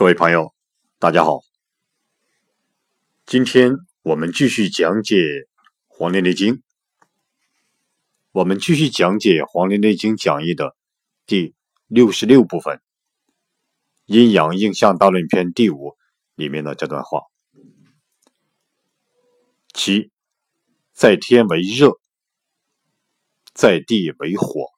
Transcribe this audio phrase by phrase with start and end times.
[0.00, 0.54] 各位朋友，
[0.98, 1.40] 大家好。
[3.26, 5.16] 今天我们继续讲解
[5.88, 6.54] 《黄帝内经》，
[8.32, 10.74] 我们继续讲解《黄帝内经》讲义的
[11.26, 11.54] 第
[11.86, 12.76] 六十六部分
[14.06, 15.98] 《阴阳应象大论篇》第五
[16.34, 17.24] 里面的这段话：
[19.74, 20.10] 其
[20.94, 22.00] 在天为热，
[23.52, 24.70] 在地为火，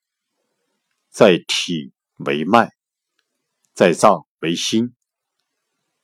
[1.11, 2.73] 在体为脉，
[3.73, 4.93] 在脏为心。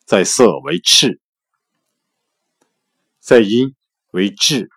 [0.08, 1.20] 在色为赤，
[3.20, 3.76] 在阴
[4.12, 4.70] 为志，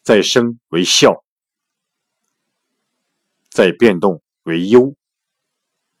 [0.00, 1.22] 在声为笑，
[3.50, 4.96] 在变动为忧，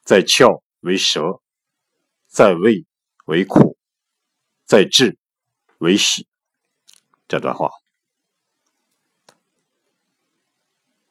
[0.02, 1.42] 在窍为舌，
[2.26, 2.86] 在味
[3.26, 3.76] 为苦，
[4.64, 5.18] 在志
[5.76, 6.26] 为喜。
[7.28, 7.68] 这段话，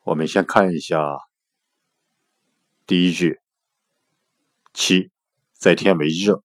[0.02, 1.20] 我们先看一下
[2.88, 3.40] 第一句：
[4.73, 5.12] 其
[5.53, 6.44] 在天为热。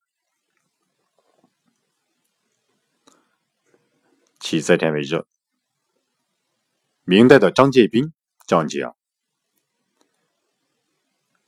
[4.51, 5.29] 其在天为热。
[7.05, 8.15] 明代的张介宾
[8.47, 8.97] 这样讲：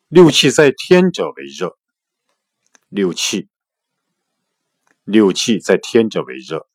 [0.09, 1.79] 六气在天者为热。
[2.91, 3.49] 六气，
[5.05, 6.69] 六气在天者为热。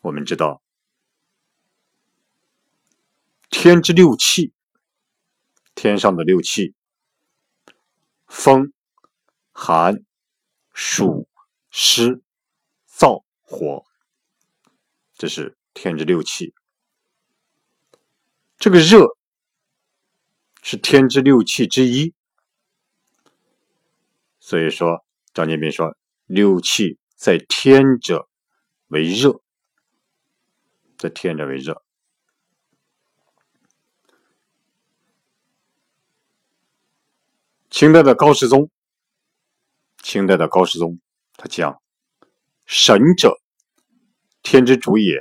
[0.00, 0.62] 我们知道，
[3.50, 4.54] 天之六气，
[5.74, 6.74] 天上的六气：
[8.26, 8.72] 风、
[9.52, 10.02] 寒、
[10.72, 11.28] 暑、
[11.68, 12.22] 湿、
[12.90, 13.84] 燥、火。
[15.18, 16.54] 这是天之六气，
[18.56, 19.16] 这个热
[20.62, 22.14] 是天之六气之一，
[24.38, 25.96] 所以说张建斌说
[26.26, 28.28] 六气在天者
[28.86, 29.42] 为热，
[30.96, 31.82] 在天者为热。
[37.70, 38.70] 清代的高士宗，
[40.00, 41.00] 清代的高士宗
[41.36, 41.82] 他讲
[42.66, 43.40] 神者。
[44.42, 45.20] 天之主也，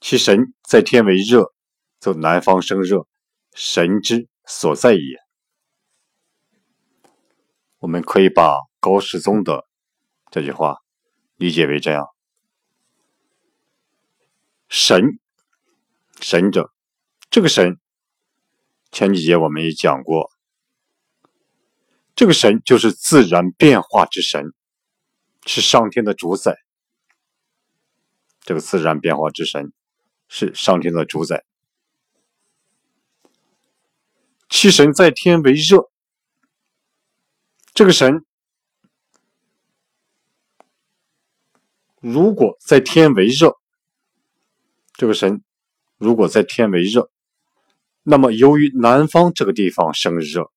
[0.00, 1.52] 其神在天为热，
[2.00, 3.06] 则南方生热，
[3.52, 5.18] 神之所在也。
[7.78, 9.66] 我们可以把高士宗的
[10.30, 10.78] 这句话
[11.36, 12.06] 理解为这样：
[14.68, 15.20] 神，
[16.20, 16.72] 神者，
[17.30, 17.78] 这个神，
[18.90, 20.30] 前几节我们也讲过，
[22.16, 24.54] 这个神就是自然变化之神，
[25.46, 26.63] 是上天的主宰。
[28.44, 29.72] 这个自然变化之神
[30.28, 31.44] 是上天的主宰，
[34.48, 35.90] 七神在天为热。
[37.72, 38.24] 这个神
[42.00, 43.56] 如果在天为热，
[44.92, 45.42] 这个神
[45.96, 47.10] 如果在天为热，
[48.02, 50.52] 那么由于南方这个地方生热，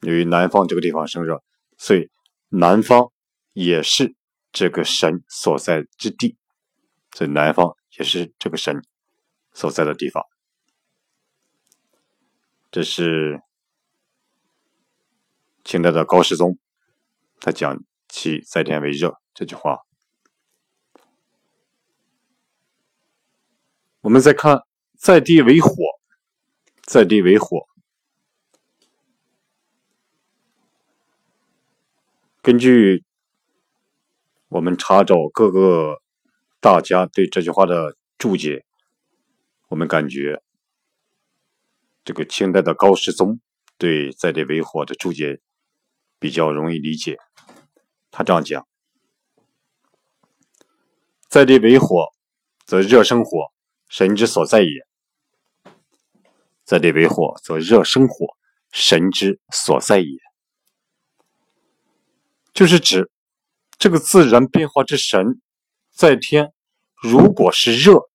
[0.00, 1.42] 由于南方这个地方生热，
[1.76, 2.08] 所以
[2.48, 3.12] 南方
[3.52, 4.15] 也是。
[4.56, 6.34] 这个神所在之地，
[7.10, 8.82] 在南方也是这个神
[9.52, 10.24] 所在的地方。
[12.70, 13.42] 这是
[15.62, 16.56] 清代的高士宗，
[17.38, 19.80] 他讲其在天为热这句话。
[24.00, 24.62] 我们再看
[24.96, 25.70] 在地为火，
[26.80, 27.68] 在地为火，
[32.40, 33.04] 根据。
[34.56, 36.00] 我们查找各个
[36.60, 38.64] 大家对这句话的注解，
[39.68, 40.42] 我们感觉
[42.02, 43.38] 这个清代的高士宗
[43.76, 45.42] 对“在地为火”的注解
[46.18, 47.18] 比较容易理解。
[48.10, 48.66] 他这样讲
[51.28, 52.06] ：“在地为火，
[52.64, 53.52] 则热生火，
[53.90, 54.86] 神之所在也；
[56.64, 58.38] 在地为火，则热生火，
[58.72, 60.18] 神之所在也。”
[62.54, 63.10] 就是指。
[63.78, 65.40] 这个自然变化之神，
[65.90, 66.52] 在天
[66.94, 68.08] 如果是热，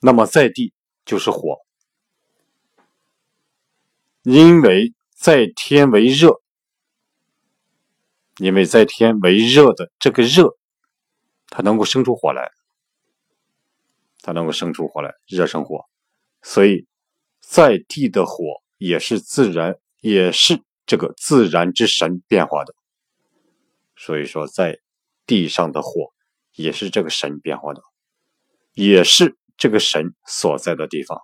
[0.00, 0.72] 那么在地
[1.04, 1.58] 就是火。
[4.22, 6.42] 因为在天为热，
[8.36, 10.58] 因为在天为热的这个热，
[11.48, 12.50] 它能够生出火来，
[14.20, 15.86] 它能够生出火来，热生火，
[16.42, 16.86] 所以
[17.40, 22.74] 在地的火也是自然，也是这个自然之神变化的。
[23.98, 24.78] 所以说，在
[25.26, 26.14] 地上的火
[26.54, 27.82] 也是这个神变化的，
[28.72, 31.20] 也是这个神所在的地方，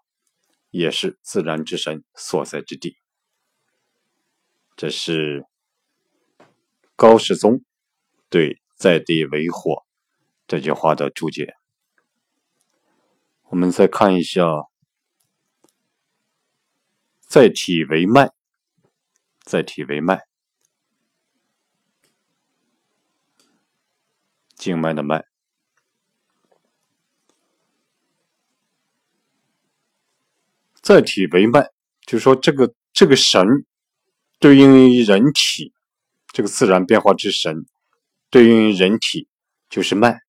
[0.71, 2.97] 也是自然之神所在之地。
[4.77, 5.47] 这是
[6.97, 7.63] 高士宗
[8.29, 9.85] 对“在地为火”
[10.49, 11.55] 这句话的注解。
[13.45, 14.43] 我们再看一下
[17.25, 18.33] “在体为脉
[19.47, 20.27] ”，“在体为脉，
[24.65, 25.27] 静脉的脉。
[30.81, 31.69] 在体为脉，
[32.07, 33.47] 就是说这个这个神
[34.39, 35.75] 对应于人体，
[36.29, 37.67] 这个自然变化之神
[38.31, 39.29] 对应于人体
[39.69, 40.21] 就是脉，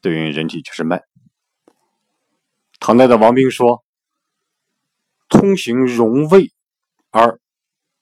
[0.00, 1.02] 对应人体就是脉。
[2.78, 3.84] 唐代的王冰说
[5.28, 6.54] ：“通行荣卫
[7.10, 7.38] 而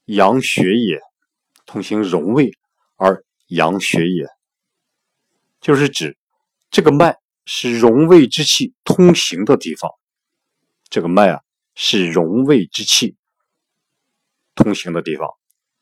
[0.05, 1.01] 养血也，
[1.67, 2.57] 通行荣卫
[2.95, 4.27] 而养血也，
[5.61, 6.17] 就是指
[6.71, 7.17] 这个脉。”
[7.51, 9.91] 是荣卫之气通行的地方，
[10.91, 11.41] 这个脉啊
[11.75, 13.17] 是荣卫之气
[14.55, 15.31] 通行的地方，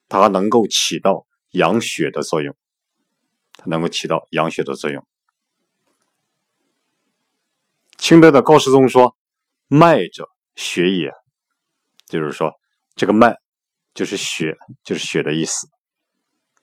[0.09, 2.55] 它能够起到养血的作用，
[3.55, 5.05] 它能够起到养血的作用。
[7.99, 9.17] 清代的高士宗说
[9.67, 11.11] ：“脉者，血也。”
[12.07, 12.55] 就是说，
[12.95, 13.41] 这个脉
[13.93, 15.67] 就是血，就是血的意思。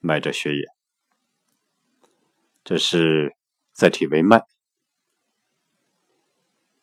[0.00, 0.73] 脉者，血也。
[2.64, 3.36] 这是
[3.72, 4.42] 载体为脉。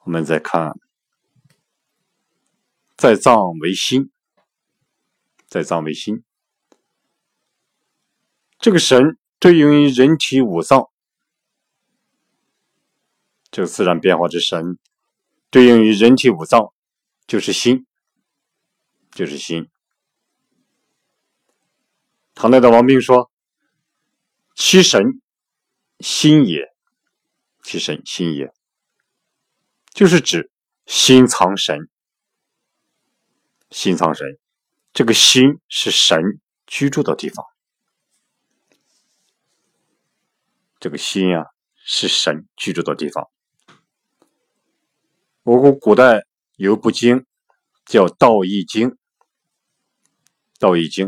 [0.03, 0.79] 我们再看，
[2.95, 4.11] 在脏为心，
[5.47, 6.23] 在脏为心。
[8.59, 10.91] 这个神对应于人体五脏，
[13.49, 14.77] 这个自然变化之神
[15.49, 16.71] 对应于人体五脏，
[17.25, 17.87] 就是心，
[19.11, 19.67] 就是心。
[22.35, 23.31] 唐代的王冰说
[24.55, 25.20] ：“其神
[26.01, 26.73] 心也，
[27.63, 28.53] 其神心也。”
[29.93, 30.49] 就是指
[30.85, 31.89] 心藏神，
[33.69, 34.39] 心藏神，
[34.93, 37.45] 这个心是神居住的地方。
[40.79, 41.45] 这个心啊，
[41.75, 43.29] 是神居住的地方。
[45.43, 46.25] 我国古代
[46.55, 47.25] 有一部经
[47.85, 48.89] 叫《道义经》，
[50.57, 51.07] 《道义经》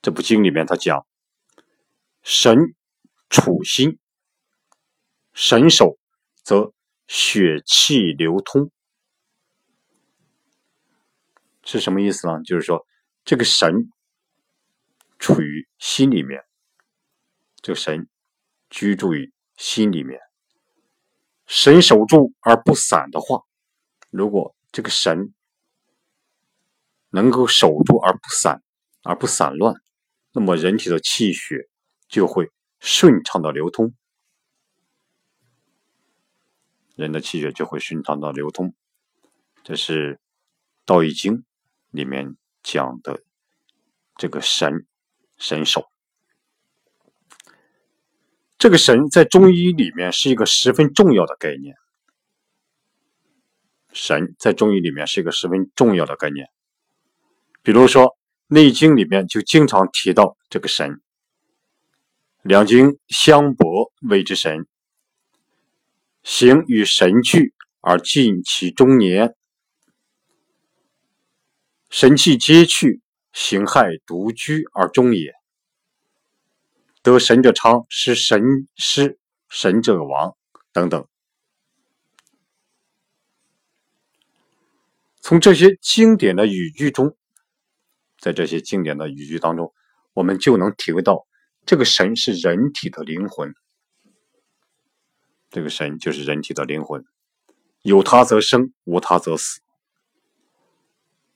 [0.00, 1.06] 这部经里面，他讲
[2.22, 2.74] 神
[3.30, 3.98] 处心，
[5.32, 5.96] 神守。
[6.42, 6.72] 则
[7.06, 8.72] 血气流通
[11.62, 12.42] 是什么意思呢？
[12.42, 12.84] 就是说，
[13.24, 13.92] 这个神
[15.18, 16.42] 处于心里面，
[17.60, 18.08] 这个神
[18.70, 20.18] 居住于心里面，
[21.46, 23.44] 神守住而不散的话，
[24.08, 25.32] 如果这个神
[27.10, 28.62] 能够守住而不散，
[29.02, 29.74] 而不散乱，
[30.32, 31.68] 那么人体的气血
[32.08, 32.50] 就会
[32.80, 33.94] 顺畅的流通。
[36.96, 38.74] 人的气血就会顺畅的流通，
[39.62, 40.16] 这是
[40.84, 41.36] 《道义经》
[41.90, 43.22] 里面讲的
[44.16, 44.86] 这个神
[45.38, 45.86] 神手。
[48.58, 51.74] 这个神在中医里面是一个十分重要的概念。
[53.94, 56.50] 神在中医里面是一个十分重要的概念。
[57.62, 58.04] 比如说
[58.48, 61.00] 《内经》里面就经常提到这个神，
[62.42, 64.66] 两经相搏谓之神。
[66.22, 69.34] 行与神俱而尽其中年，
[71.90, 73.02] 神气皆去，
[73.32, 75.34] 形骸独居而终也。
[77.02, 78.42] 得神者昌，失神
[78.76, 80.36] 失神者亡，
[80.72, 81.06] 等等。
[85.20, 87.16] 从这些经典的语句中，
[88.18, 89.72] 在这些经典的语句当中，
[90.12, 91.26] 我们就能体会到，
[91.64, 93.54] 这个神是人体的灵魂。
[95.50, 97.04] 这个神就是人体的灵魂，
[97.82, 99.60] 有它则生，无它则死。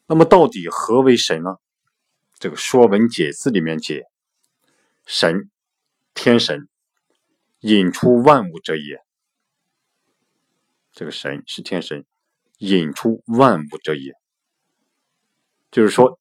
[0.06, 1.56] 那么，到底何为神呢？
[2.38, 4.04] 这个《说文解字》里面解：
[5.04, 5.50] 神，
[6.14, 6.68] 天神，
[7.60, 9.02] 引出万物者也。
[10.92, 12.04] 这个神是天神，
[12.58, 14.12] 引出万物者也。
[15.72, 16.20] 就是说，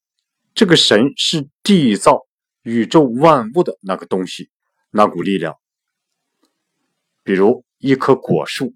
[0.52, 2.26] 这个神是缔造
[2.64, 4.50] 宇宙万物的那个东西，
[4.90, 5.56] 那股力量。
[7.22, 7.64] 比如。
[7.78, 8.72] 一棵果树，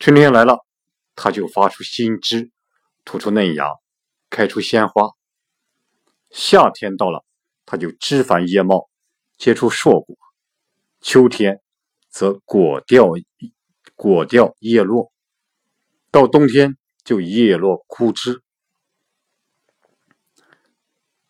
[0.00, 0.66] 春天来了，
[1.14, 2.50] 它就发出新枝，
[3.04, 3.68] 吐出嫩芽，
[4.28, 5.14] 开出鲜花；
[6.28, 7.24] 夏天到了，
[7.64, 8.90] 它就枝繁叶茂，
[9.38, 10.16] 结出硕果；
[11.00, 11.62] 秋天
[12.08, 13.12] 则果掉
[13.94, 15.12] 果掉叶落，
[16.10, 18.42] 到冬天就叶落枯枝。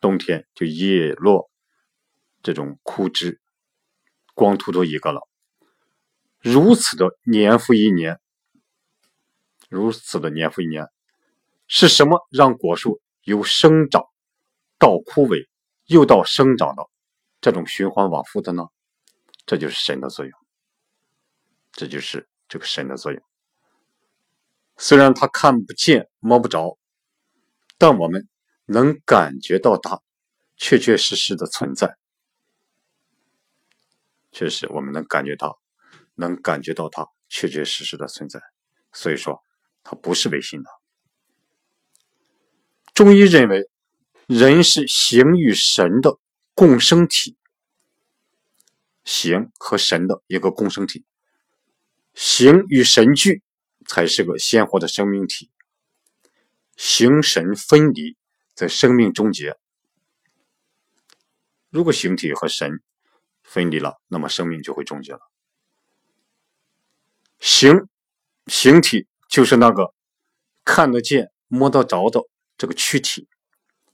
[0.00, 1.49] 冬天就叶落
[2.42, 3.40] 这种枯枝，
[4.34, 5.26] 光秃秃一个了。
[6.40, 8.18] 如此的年复一年，
[9.68, 10.86] 如此的年复一年，
[11.66, 14.04] 是什么让果树由生长
[14.78, 15.48] 到枯萎，
[15.84, 16.84] 又到生长的
[17.40, 18.64] 这种循环往复的呢？
[19.46, 20.32] 这就是神的作用，
[21.72, 23.20] 这就是这个神的作用。
[24.76, 26.78] 虽然他看不见、摸不着，
[27.76, 28.28] 但我们
[28.64, 30.00] 能感觉到它
[30.56, 31.96] 确确实实的存在。
[34.32, 35.60] 确实，我们能感觉到，
[36.14, 38.40] 能感觉到它确确实实的存在。
[38.92, 39.42] 所以说，
[39.82, 40.70] 它不是唯心的。
[42.94, 43.68] 中医认为，
[44.26, 46.18] 人是形与神的
[46.54, 47.36] 共生体，
[49.04, 51.04] 形和神的一个共生体，
[52.14, 53.42] 形与神俱
[53.86, 55.50] 才是个鲜活的生命体。
[56.76, 58.16] 形神分离，
[58.54, 59.56] 则生命终结。
[61.70, 62.82] 如果形体和神
[63.50, 65.18] 分离了，那么生命就会终结了。
[67.40, 67.88] 形
[68.46, 69.92] 形体就是那个
[70.64, 72.20] 看得见、摸得着的。
[72.56, 73.26] 这个躯体，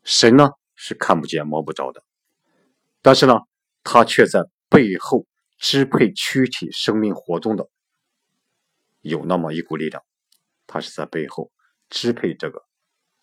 [0.04, 2.04] 神呢是看不见摸不着的，
[3.00, 3.38] 但是呢，
[3.82, 5.24] 他却在背后
[5.56, 7.70] 支配躯体生命活动的，
[9.00, 10.04] 有那么一股力量，
[10.66, 11.50] 他是在背后
[11.88, 12.62] 支配这个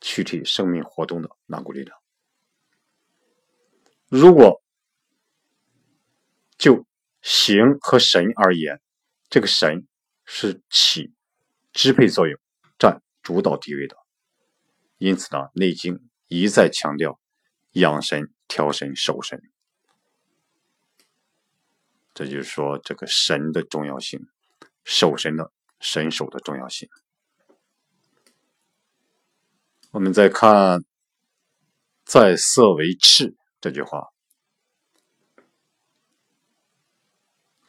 [0.02, 1.96] 躯体生命活动的那股力量。
[4.08, 4.63] 如果
[6.64, 6.86] 就
[7.22, 8.80] 形和神而言，
[9.28, 9.86] 这个神
[10.24, 11.12] 是起
[11.74, 12.40] 支配作用、
[12.80, 13.98] 占主导地位的。
[14.98, 15.96] 因此呢，《内经》
[16.28, 17.20] 一再强调
[17.72, 19.42] 养神、调神、守神，
[22.14, 24.22] 这就是说这个神的重要性，
[24.86, 25.52] 守神的
[25.82, 26.88] 神守的重要性。
[29.92, 30.80] 我们再看
[32.08, 34.08] “在色为赤”这句话，“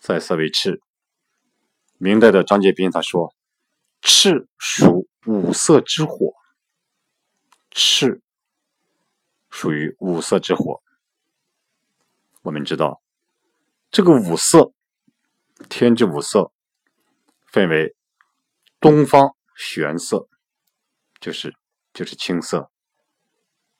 [0.05, 0.83] 在色为赤”，
[1.97, 3.35] 明代的张介宾他说
[4.03, 6.35] ：“赤属五色之火。”
[7.73, 8.21] 赤
[9.49, 10.83] 属于五色之火。
[12.43, 13.01] 我们知道，
[13.91, 14.75] 这个五色，
[15.71, 16.53] 天之五色，
[17.47, 17.97] 分为
[18.79, 20.29] 东方玄色，
[21.19, 21.57] 就是
[21.95, 22.71] 就是青色；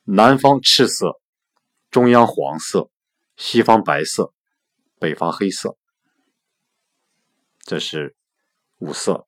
[0.05, 1.21] 南方赤色，
[1.91, 2.89] 中央黄色，
[3.37, 4.33] 西方白色，
[4.99, 5.77] 北方黑色。
[7.65, 8.15] 这是
[8.79, 9.27] 五色，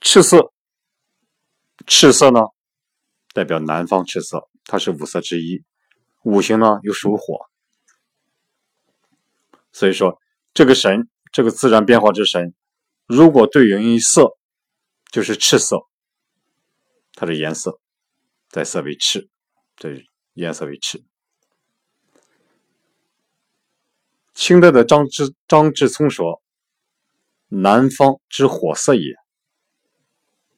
[0.00, 0.52] 赤色。
[1.86, 2.40] 赤色呢，
[3.34, 5.62] 代表南方赤色，它是五色之一。
[6.22, 7.50] 五行呢又属火，
[9.70, 10.18] 所以说
[10.54, 12.54] 这个神，这个自然变化之神，
[13.06, 14.38] 如果对应一色，
[15.12, 15.86] 就是赤色，
[17.12, 17.78] 它的颜色
[18.48, 19.28] 在色为赤，
[19.76, 21.04] 这颜色为赤。
[24.34, 26.42] 清代的张之张志聪说
[27.48, 29.14] ：“南方之火色也，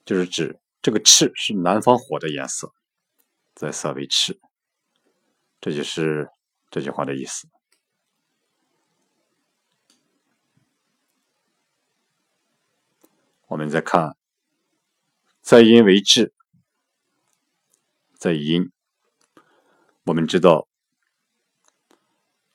[0.03, 2.71] 就是指。”这个赤是南方火的颜色，
[3.53, 4.39] 在色为赤，
[5.59, 6.29] 这就是
[6.69, 7.49] 这句话的意思。
[13.47, 14.15] 我们再看，
[15.41, 16.31] 在阴为治，
[18.13, 18.71] 在阴，
[20.03, 20.69] 我们知道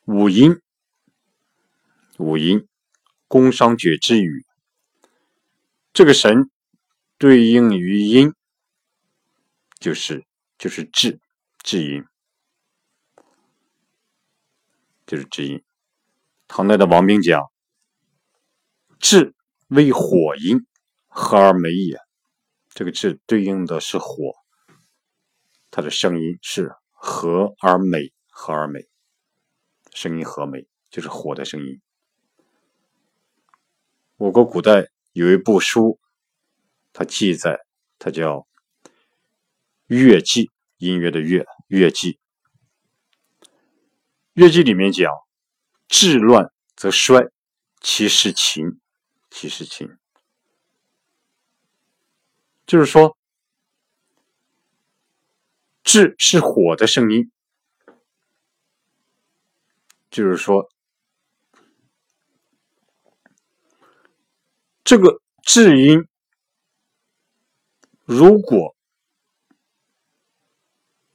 [0.06, 0.61] 五阴，
[2.22, 2.66] 五阴，
[3.26, 4.46] 宫商角之语，
[5.92, 6.48] 这个神。
[7.18, 8.32] 对应于阴，
[9.78, 10.24] 就是
[10.58, 11.20] 就是至
[11.62, 12.04] 至阴，
[15.06, 15.62] 就是至阴。
[16.48, 17.40] 唐代的王冰讲
[18.98, 19.36] ：“至
[19.68, 20.66] 为火阴，
[21.06, 21.96] 和而美也。”
[22.74, 24.32] 这个至对应的是火，
[25.70, 28.88] 它的声音是和而美，和而美，
[29.92, 31.80] 声音和美，就是火的声音。
[34.22, 35.98] 我国古代有一部书。
[36.92, 37.58] 它记载，
[37.98, 38.36] 它叫
[39.88, 40.44] 《乐记》，
[40.76, 42.12] 音乐的乐，《乐记》。
[44.34, 45.10] 《乐记》里面讲
[45.88, 47.32] ：“治乱则衰，
[47.80, 48.78] 其势勤，
[49.28, 49.88] 其势勤。”
[52.64, 53.18] 就是说，
[55.82, 57.32] 治是火的声音，
[60.12, 60.70] 就是说，
[64.84, 66.06] 这个至音。
[68.04, 68.74] 如果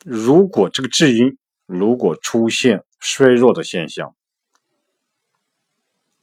[0.03, 4.15] 如果这个至阴如果出现衰弱的现象，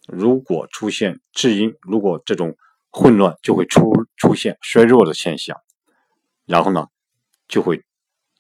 [0.08, 2.56] 如果出现至阴，如果这种
[2.90, 5.60] 混乱就会出出现衰弱的现象，
[6.46, 6.88] 然后呢，
[7.46, 7.84] 就会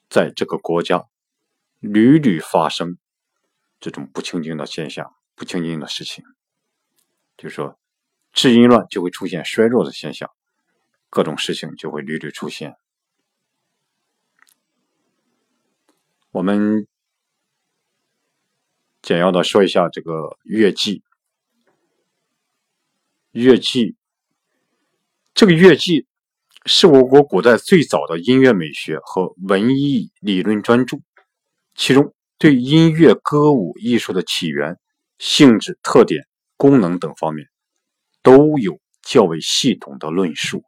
[0.08, 1.04] 在这个国家
[1.78, 2.98] 屡屡发生
[3.78, 6.24] 这种不清净的现象、不清净的事情，
[7.36, 7.78] 就说
[8.34, 10.28] 至阴乱就会出现衰弱的现象。
[11.08, 12.74] 各种事情就会屡屡出现。
[16.32, 16.86] 我们
[19.00, 21.02] 简要的说一下这个月季。
[23.30, 23.96] 月季，
[25.34, 26.06] 这个月季
[26.66, 30.98] 是我国古代最早的音乐美学和文艺理论专著，
[31.74, 34.78] 其中对音乐歌舞艺术的起源、
[35.18, 37.48] 性质、特点、功能等方面
[38.24, 40.64] 都有较为系统的论述，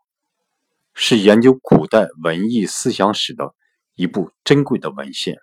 [0.92, 3.54] 是研究古代文艺思想史的
[3.94, 5.38] 一部珍贵的文献。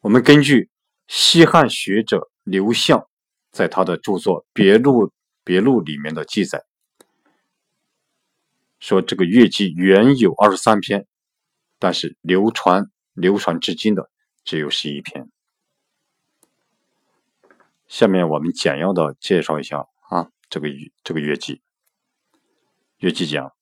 [0.00, 0.70] 我们根据
[1.08, 3.08] 西汉学者刘向
[3.50, 5.08] 在他的著作《别录》
[5.42, 6.64] 别录里面的记载。
[8.78, 11.06] 说这个乐记原有二十三篇，
[11.80, 14.10] 但是流传流传至今的
[14.44, 15.28] 只有十一篇。
[17.88, 19.86] 下面我们简要的介绍一下，
[20.48, 20.68] 这个
[21.02, 21.62] 这个乐记。
[22.98, 23.52] 乐记讲，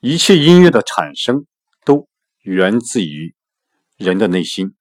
[0.00, 1.46] 一切音乐的产生
[1.84, 2.08] 都
[2.42, 3.34] 源自于
[3.96, 4.74] 人的内心，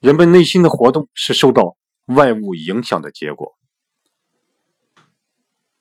[0.00, 3.56] 人们内心的活动是受到外物影响的结果。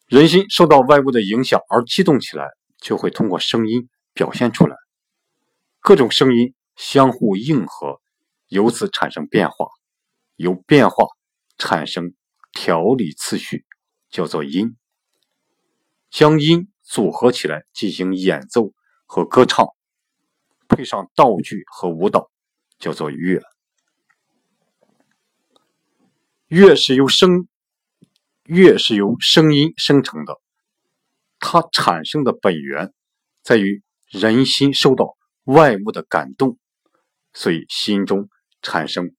[0.08, 4.75] 人心受到外物的影响而激动起来，就会通过声音表现出来。
[5.80, 8.00] 各种声音相互应和，
[8.48, 9.68] 由此产生变化，
[10.36, 11.08] 由变化
[11.57, 12.13] 产生
[12.51, 13.65] 调理次序，
[14.09, 14.75] 叫做音。
[16.09, 18.71] 将音组合起来进行演奏
[19.05, 19.67] 和歌唱，
[20.67, 22.31] 配上道具和舞蹈，
[22.79, 23.41] 叫做乐。
[26.47, 27.47] 乐是由声。
[28.47, 30.39] 乐是由声音生成的，
[31.39, 32.93] 它产生的本源
[33.41, 36.59] 在于人心受到外物的感动，
[37.33, 38.29] 所以心中
[38.62, 39.15] 产生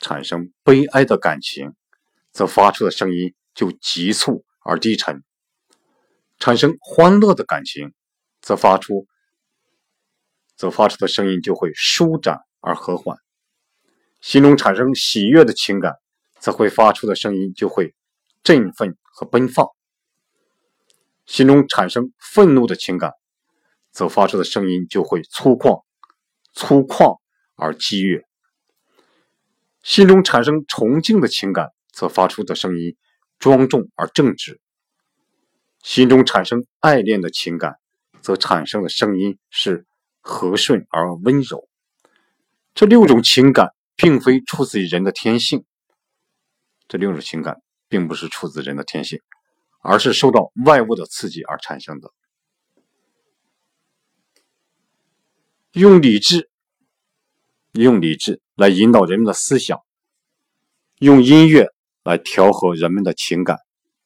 [0.00, 1.74] 产生悲哀的感情，
[2.32, 5.20] 则发出的声音就急促而低沉；
[6.38, 7.92] 产生欢乐的感情，
[8.40, 9.06] 则发出
[10.56, 13.16] 则发出的声音就会舒展而和缓；
[14.20, 15.94] 心中产生喜悦的情感，
[16.40, 17.94] 则会发出的声音就会。
[18.42, 19.68] 振奋和奔放，
[21.26, 23.12] 心中产生愤怒的情感，
[23.92, 25.84] 则发出的声音就会粗犷、
[26.54, 27.18] 粗犷
[27.54, 28.22] 而激越；
[29.82, 32.96] 心中产生崇敬的情感，则发出的声音
[33.38, 34.54] 庄重而正直；
[35.82, 37.76] 心中产生爱恋的情感，
[38.20, 39.86] 则产生的声音是
[40.20, 41.68] 和顺而温柔。
[42.74, 45.64] 这六种情感并非出自于人的天性，
[46.88, 47.60] 这六种情感。
[47.90, 49.18] 并不是出自人的天性，
[49.82, 52.12] 而是受到外物的刺激而产生的。
[55.72, 56.48] 用理智，
[57.72, 59.78] 用理智来引导人们的思想；
[60.98, 61.68] 用音乐
[62.04, 63.56] 来调和人们的情感；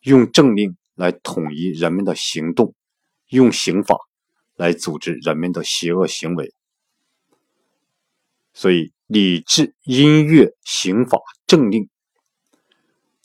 [0.02, 2.72] 用政令来统一人们的行动；
[3.30, 3.96] 用刑法
[4.54, 6.54] 来组织人们的邪恶行为。
[8.52, 11.88] 所以，理智、音乐、刑法、政令。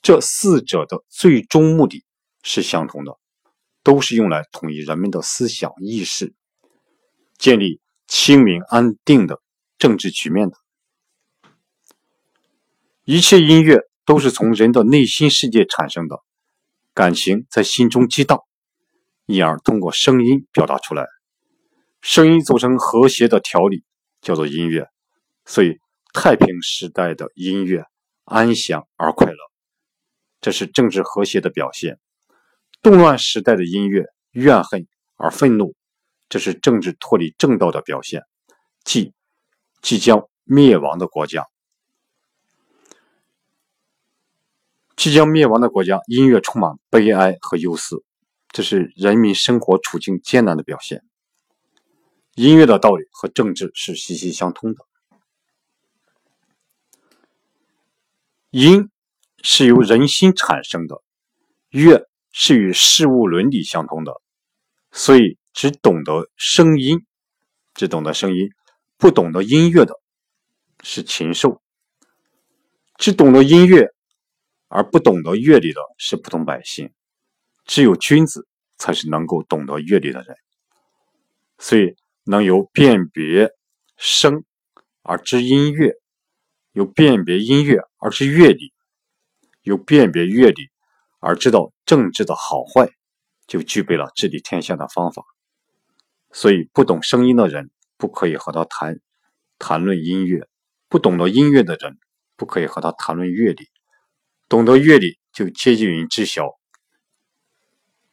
[0.02, 2.02] 这四者的最终目的
[2.42, 3.16] 是相同的，
[3.84, 6.34] 都是用来统一人们的思想意识，
[7.38, 9.40] 建立清明安定的
[9.78, 10.56] 政治局面的。
[13.04, 16.20] 一切音乐都是从人的内心世界产生的，
[16.92, 18.38] 感情在心中激荡，
[19.26, 21.06] 因而通过声音表达出来。
[22.02, 23.84] 声音组成和谐的条理，
[24.20, 24.86] 叫做音乐。
[25.46, 25.78] 所以，
[26.12, 27.84] 太平时代的音乐
[28.24, 29.38] 安详而快乐。
[30.40, 31.98] 这是政治和谐的表现。
[32.82, 34.86] 动乱时代的音乐怨恨
[35.16, 35.74] 而愤怒，
[36.28, 38.22] 这是政治脱离正道的表现，
[38.84, 39.12] 即
[39.82, 41.46] 即将灭亡的国家。
[45.00, 48.04] 即将灭亡的国家，音乐充满悲哀和忧思，
[48.50, 51.02] 这是人民生活处境艰难的表现。
[52.34, 54.84] 音乐的道理和政治是息息相通的。
[58.50, 58.90] 音。
[59.42, 61.00] 是由人心产生的，
[61.70, 64.20] 乐是与事物伦理相通的，
[64.92, 67.06] 所以只懂得声音，
[67.72, 68.50] 只懂得声音，
[68.98, 69.94] 不懂得音乐的
[70.82, 71.62] 是禽兽；
[72.98, 73.94] 只懂得音乐
[74.70, 76.90] 而不懂得乐理的是普通百姓。
[77.66, 78.46] 只有君子
[78.78, 80.36] 才是能够懂得乐理的人，
[81.58, 83.50] 所以能由辨别
[83.96, 84.44] 声
[85.02, 85.94] 而知音乐，
[86.72, 88.72] 由辨别音乐而知乐理。
[89.62, 90.70] 有辨别乐理
[91.18, 92.88] 而知道政治的好坏，
[93.46, 95.22] 就具备了治理天下的方法。
[96.32, 99.00] 所以，不懂声音的人不可以和他谈
[99.58, 100.46] 谈论音乐；
[100.88, 101.98] 不懂得音乐的人
[102.36, 103.68] 不可以和他谈论乐理。
[104.50, 106.58] 懂得乐理就接近于知晓，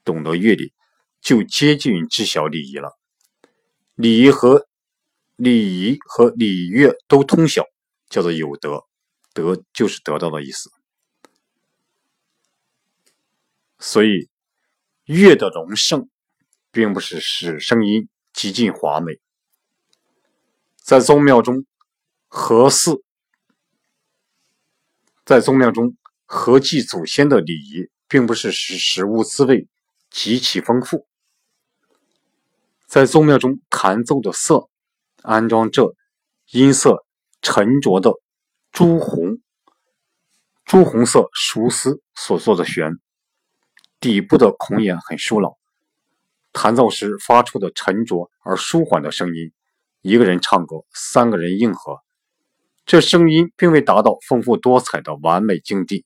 [0.04, 0.72] 懂得乐理
[1.20, 2.96] 就接近于知晓礼仪了。
[3.96, 4.68] 礼仪和
[5.36, 7.66] 礼仪和礼乐都通晓，
[8.08, 8.86] 叫做有德。
[9.34, 10.70] 德就是得到的意思。
[13.80, 14.30] 所以
[15.06, 16.08] 乐的隆盛，
[16.70, 19.20] 并不是使声音极尽华美。
[20.76, 21.66] 在宗庙中，
[22.28, 23.04] 和祀，
[25.26, 25.98] 在宗庙中
[26.30, 29.68] 合祭祖先的礼仪，并不是使食物滋味
[30.12, 31.08] 极其丰富。
[32.86, 34.68] 在宗庙中弹奏的瑟，
[35.22, 35.96] 安装着
[36.52, 37.06] 音色
[37.42, 38.14] 沉着的
[38.74, 39.40] 朱红、
[40.66, 42.92] 朱红色熟丝所做的弦，
[44.02, 45.54] 底部的孔眼很疏朗，
[46.52, 49.54] 弹奏时发出的沉着而舒缓的声音。
[50.02, 52.00] 一个人唱歌，三个人应和，
[52.86, 56.06] 这声音并未达到丰富多彩的完美境地。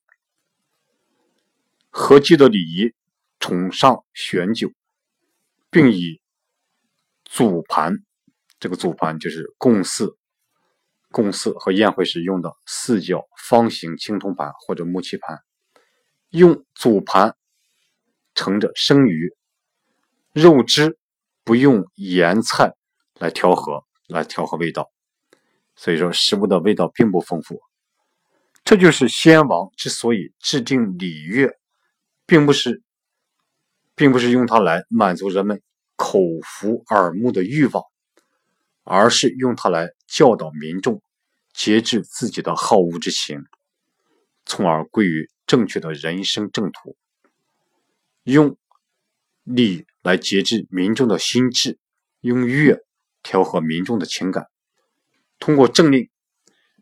[1.92, 2.94] 合祭的礼仪
[3.40, 4.72] 崇尚选酒，
[5.70, 6.20] 并以
[7.24, 7.98] 祖盘，
[8.60, 10.18] 这个祖盘就是供祀、
[11.12, 15.38] 供祀和宴会时用的四角方形青铜盘或者木器盘，
[16.30, 17.36] 用祖盘
[18.34, 19.36] 盛着生鱼、
[20.34, 20.98] 肉汁，
[21.44, 22.74] 不用盐菜
[23.20, 23.86] 来调和。
[24.08, 24.92] 来调和味道，
[25.78, 27.62] 所以说食物的味道并不丰富。
[28.66, 31.58] 这就是先王之所以制定礼乐，
[32.32, 32.82] 并不是，
[33.94, 35.62] 并不是用它来满足人们
[35.98, 37.84] 口服耳目的欲望，
[38.86, 41.02] 而是用它来教导民众
[41.52, 43.44] 节制自己的好恶之情，
[44.46, 46.96] 从而归于正确的人生正途。
[48.24, 48.58] 用
[49.44, 51.78] 礼来节制民众的心智，
[52.22, 52.82] 用乐。
[53.24, 54.48] 调和民众的情感，
[55.38, 56.10] 通过政令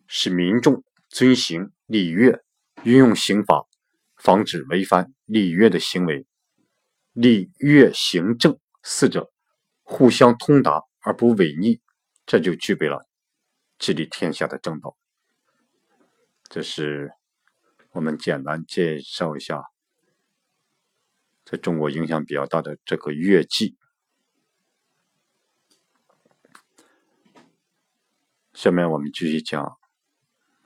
[0.05, 2.43] 使民众遵行礼乐，
[2.83, 3.65] 运用刑法
[4.15, 6.25] 防止违反礼乐的行为。
[7.13, 9.31] 礼乐行政四者
[9.83, 11.79] 互相通达而不违逆，
[12.25, 13.07] 这就具备了
[13.77, 14.97] 治理天下的正道。
[16.49, 17.13] 这是
[17.91, 19.65] 我们简单介绍一下，
[21.45, 23.77] 在中国影响比较大的这个乐伎。
[28.53, 29.77] 下面我们继续讲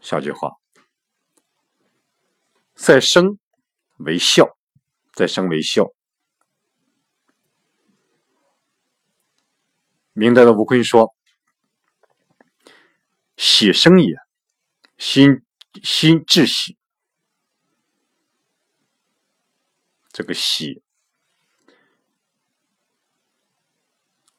[0.01, 0.53] 下句话：
[2.75, 3.37] 在生
[3.97, 4.57] 为孝，
[5.13, 5.93] 在生为孝。
[10.13, 11.13] 明代的吴坤说
[13.37, 14.15] ：“喜生也，
[14.97, 15.43] 心
[15.83, 16.77] 心至喜。”
[20.11, 20.83] 这个喜，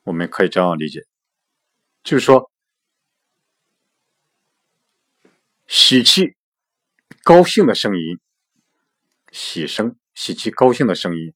[0.03, 1.07] 我们可以这样理解，
[2.03, 2.51] 就是说。
[5.67, 6.37] 喜气、
[7.25, 8.21] 高兴的声音，
[9.37, 11.35] 喜声、喜气、高兴的声音。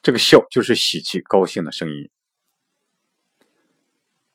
[0.00, 2.10] 这个笑就是喜气、高兴的声音。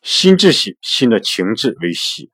[0.04, 2.32] 心至喜，心的情志为喜。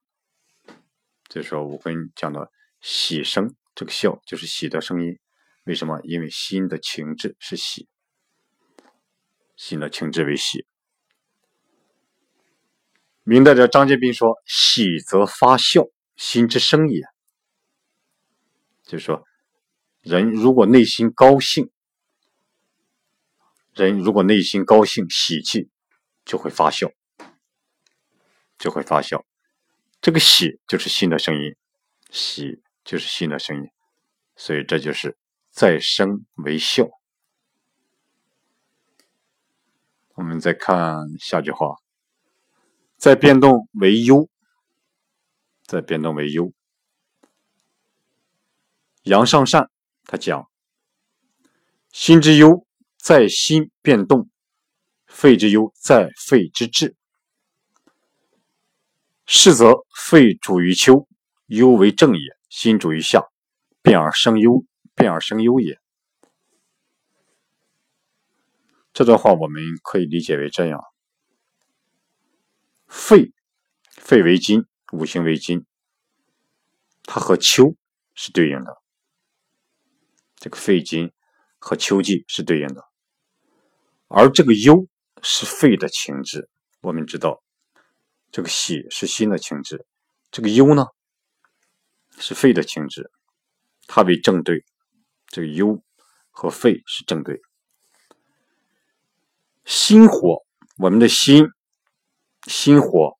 [1.30, 5.18] 就说我跟你讲的喜声，这个笑就是喜的声音。
[5.64, 6.02] 为什么？
[6.04, 7.88] 因为心的情志是喜，
[9.56, 10.66] 心的情志为喜。
[13.24, 15.86] 明代的张建斌说：“喜则发笑，
[16.18, 17.02] 心之生也。”
[18.84, 19.26] 就是说，
[20.08, 21.70] 人如果内心高兴，
[23.74, 25.70] 人如果内心高兴、喜气，
[26.24, 26.90] 就会发笑，
[28.58, 29.26] 就会发笑。
[30.00, 31.54] 这个喜就是心的声音，
[32.10, 33.70] 喜就是心的声音，
[34.38, 35.18] 所以这就是
[35.52, 36.88] 再生为笑。
[40.14, 41.76] 我们再看下句话。
[42.96, 44.30] 在变动为忧，
[45.64, 46.54] 在变动为忧。
[49.04, 49.70] 阳上善
[50.08, 50.50] 他讲
[51.92, 52.66] ：“心之忧
[52.96, 54.30] 在心变动，
[55.06, 56.96] 肺之忧在肺之治。
[59.26, 61.10] 是则肺主于秋，
[61.48, 63.22] 忧为正也；心主于夏，
[63.82, 64.64] 变而生忧，
[64.96, 65.78] 变而生忧也。”
[68.94, 70.82] 这段话我们可以理解为这样。
[72.88, 73.34] 肺，
[73.92, 75.66] 肺为金，五行为金，
[77.04, 77.76] 它和秋
[78.16, 78.82] 是对应的。
[80.38, 81.12] 这个肺金
[81.60, 82.84] 和秋季是对应的，
[84.08, 84.88] 而这个忧
[85.22, 86.50] 是肺的情志。
[86.82, 87.44] 我们知道，
[88.32, 89.86] 这个喜是心的情志，
[90.32, 90.86] 这个忧呢
[92.18, 93.12] 是肺的情志，
[93.88, 94.64] 它为正对。
[95.28, 95.84] 这个忧
[96.32, 97.42] 和肺是正对。
[99.66, 100.46] 心火，
[100.78, 101.50] 我们的心。
[102.48, 103.18] 心火，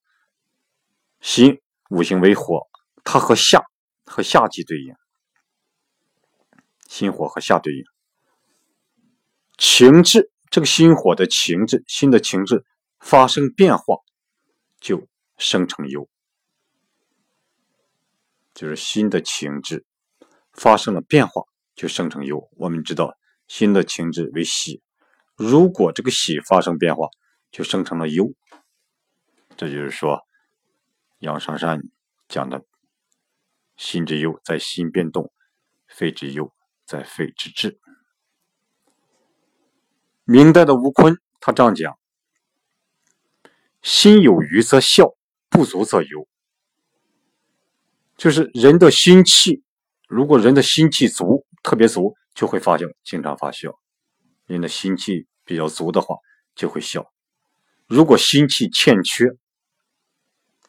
[1.20, 2.66] 心五行为火，
[3.04, 3.62] 它和夏
[4.06, 4.94] 和夏季对应。
[6.88, 7.84] 心火和下对应。
[9.56, 12.64] 情志，这个心火的情志，心的情志
[12.98, 13.98] 发生变化，
[14.80, 16.08] 就生成忧。
[18.54, 19.84] 就是心的情志
[20.52, 21.44] 发生了变化，
[21.76, 22.48] 就生成忧。
[22.56, 24.82] 我们知道心的情志为喜，
[25.36, 27.08] 如果这个喜发生变化，
[27.52, 28.34] 就生成了忧。
[29.56, 30.22] 这就是说，
[31.18, 31.80] 杨尚山
[32.28, 32.64] 讲的
[33.76, 35.32] “心之忧在心变动，
[35.86, 36.52] 肺之忧
[36.88, 37.78] 在肺之志”。
[40.24, 41.98] 明代的吴坤他这样讲
[43.82, 45.14] ：“心有余则笑，
[45.48, 46.26] 不足则忧。”
[48.16, 49.62] 就是人的心气，
[50.08, 53.78] 如果人的心气足，特别足，就会发笑，经常发笑。
[54.46, 56.16] 人的心气比较足的话，
[56.54, 57.12] 就会笑。
[57.86, 59.26] 如果心气欠缺，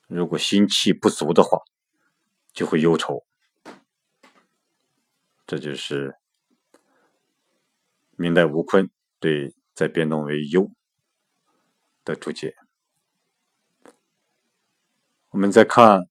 [0.07, 1.57] 如果心气不足的话，
[2.53, 3.25] 就会忧愁。
[5.49, 6.15] 这就是
[8.11, 10.69] 明代吴坤对“在变动为忧”
[12.05, 12.53] 的注解。
[15.29, 16.07] 我们再看。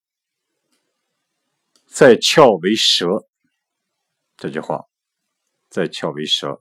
[1.86, 3.28] 在窍为舌，
[4.36, 4.86] 这句话，
[5.68, 6.60] 在窍为舌。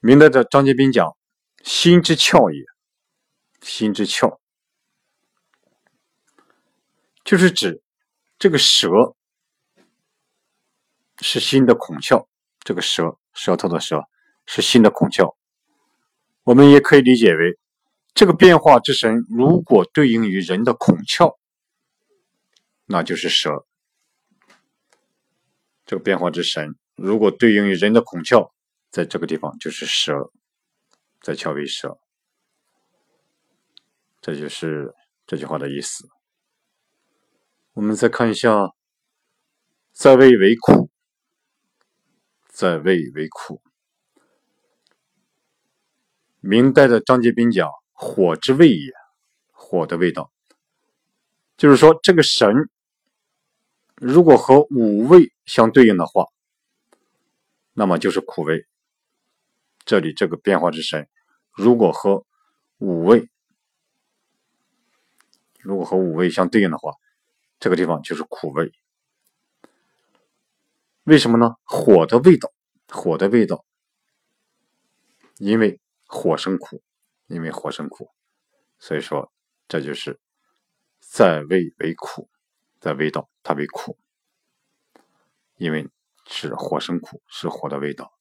[0.00, 1.14] 明代的张节斌讲
[1.62, 2.64] ：“心之窍也，
[3.60, 4.40] 心之窍，
[7.22, 7.83] 就是指
[8.38, 8.88] 这个舌
[11.20, 12.26] 是心的孔窍，
[12.60, 14.02] 这个舌，舌头的舌
[14.46, 15.34] 是心的孔窍。
[16.42, 17.58] 我们也可以理解为，
[18.12, 21.36] 这个变化之神，如果对应于人的孔窍。”
[22.86, 23.64] 那就是舌，
[25.86, 28.52] 这个变化之神，如果对应于人的孔窍，
[28.90, 30.30] 在这个地方就是舌，
[31.22, 31.98] 在窍为舌，
[34.20, 34.94] 这就是
[35.26, 36.06] 这句话的意思。
[37.74, 38.72] 我们再看一下，
[39.90, 40.88] 在位为苦，
[42.46, 43.60] 在位为苦。
[46.38, 48.92] 明代的张节斌讲：“火之味也，
[49.50, 50.30] 火的味道，
[51.56, 52.70] 就是说这个神。”
[53.96, 56.26] 如果和五味相对应的话，
[57.72, 58.68] 那么就是苦味。
[59.84, 61.08] 这里这个变化之神，
[61.52, 62.24] 如果和
[62.78, 63.28] 五味，
[65.58, 66.92] 如果和五味相对应的话，
[67.58, 68.72] 这个地方就是苦味。
[71.04, 71.56] 为什么呢？
[71.64, 72.52] 火的味道，
[72.88, 73.64] 火的味道，
[75.38, 76.82] 因为火生苦，
[77.26, 78.10] 因为火生苦，
[78.78, 79.32] 所以说
[79.68, 80.20] 这就是
[81.00, 82.28] 在味为苦。
[82.80, 83.96] 的味道，它为苦，
[85.56, 85.88] 因为
[86.26, 88.12] 是火生苦，是火的味道。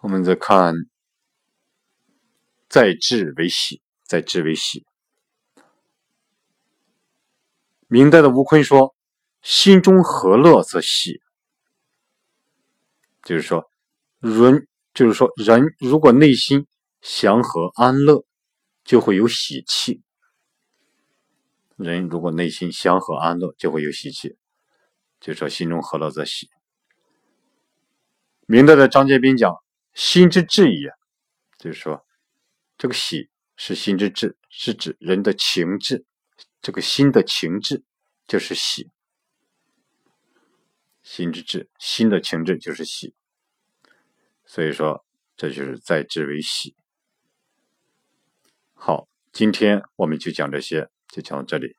[0.00, 0.74] 我们再看，
[2.68, 4.84] 在志为喜，在志为喜。
[7.94, 8.96] 明代的吴坤说
[9.40, 11.20] ：“心中和乐则喜。”
[13.22, 13.70] 就是说，
[14.18, 16.66] 人就是说，人如果内心
[17.02, 18.24] 祥和安乐，
[18.82, 20.02] 就会有喜气。
[21.76, 24.36] 人如果内心祥和安乐，就会有喜气。
[25.20, 26.48] 就说心中和乐则喜。
[28.44, 29.54] 明代的张节斌讲
[29.94, 30.90] ：“心之志也。”
[31.60, 32.04] 就是说，
[32.76, 36.04] 这个喜是心之志，是指人的情志。
[36.64, 37.84] 这个心的情志
[38.26, 38.90] 就是喜。
[41.02, 43.14] 心之志，心的情志就是喜。
[44.46, 45.04] 所以说，
[45.36, 46.74] 这就是在志为喜。
[48.72, 50.88] 好，今天我们就讲这些。
[51.08, 51.76] 就讲到这里。